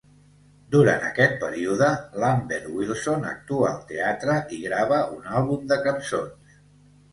Durant 0.75 1.03
aquest 1.09 1.35
període, 1.43 1.89
Lambert 2.23 2.65
Wilson 2.79 3.29
actua 3.33 3.69
al 3.75 3.79
teatre, 3.93 4.41
i 4.59 4.63
grava 4.65 5.05
un 5.21 5.31
àlbum 5.43 5.71
de 5.75 5.81
cançons. 5.87 6.61